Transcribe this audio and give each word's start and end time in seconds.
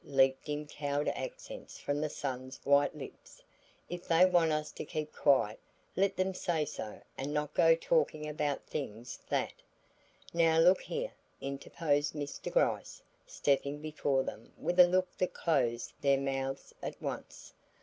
leaped 0.03 0.49
in 0.49 0.65
cowed 0.65 1.07
accents 1.09 1.77
from 1.77 2.01
the 2.01 2.09
son's 2.09 2.59
white 2.65 2.95
lips. 2.97 3.43
"If 3.87 4.07
they 4.07 4.25
want 4.25 4.51
us 4.51 4.71
to 4.71 4.83
keep 4.83 5.13
quiet, 5.13 5.59
let 5.95 6.15
them 6.17 6.33
say 6.33 6.65
so 6.65 7.01
and 7.19 7.31
not 7.31 7.53
go 7.53 7.75
talking 7.75 8.27
about 8.27 8.65
things 8.65 9.19
that" 9.29 9.53
"Now 10.33 10.57
look 10.57 10.81
here," 10.81 11.13
interposed 11.39 12.13
Mr. 12.15 12.51
Gryce 12.51 13.03
stepping 13.27 13.77
before 13.79 14.23
them 14.23 14.51
with 14.57 14.79
a 14.79 14.87
look 14.87 15.15
that 15.19 15.35
closed 15.35 15.93
their 16.01 16.17
mouths 16.19 16.73
at 16.81 16.99
once. 16.99 17.53